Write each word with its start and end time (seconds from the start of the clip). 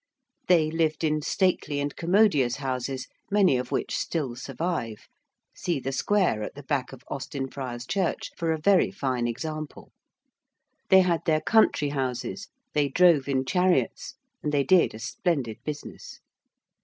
They 0.47 0.71
lived 0.71 1.03
in 1.03 1.21
stately 1.21 1.79
and 1.79 1.95
commodious 1.95 2.55
houses, 2.55 3.05
many 3.29 3.55
of 3.57 3.71
which 3.71 3.95
still 3.95 4.35
survive 4.35 5.07
see 5.53 5.79
the 5.79 5.91
Square 5.91 6.41
at 6.41 6.55
the 6.55 6.63
back 6.63 6.91
of 6.91 7.03
Austin 7.07 7.47
Friars 7.47 7.85
Church 7.85 8.31
for 8.35 8.51
a 8.51 8.57
very 8.57 8.89
fine 8.89 9.27
example 9.27 9.91
they 10.89 11.01
had 11.01 11.23
their 11.25 11.41
country 11.41 11.89
houses: 11.89 12.47
they 12.73 12.89
drove 12.89 13.27
in 13.27 13.45
chariots: 13.45 14.15
and 14.41 14.51
they 14.51 14.63
did 14.63 14.95
a 14.95 14.99
splendid 14.99 15.59
business. 15.63 16.19